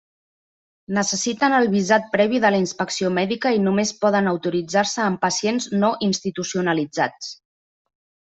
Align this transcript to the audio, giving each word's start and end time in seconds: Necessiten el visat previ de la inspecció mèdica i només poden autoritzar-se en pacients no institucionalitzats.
Necessiten 0.97 1.55
el 1.57 1.67
visat 1.73 2.07
previ 2.15 2.39
de 2.45 2.51
la 2.55 2.61
inspecció 2.63 3.11
mèdica 3.19 3.51
i 3.57 3.61
només 3.67 3.93
poden 4.07 4.31
autoritzar-se 4.33 5.05
en 5.11 5.19
pacients 5.27 5.69
no 5.85 5.93
institucionalitzats. 6.07 7.31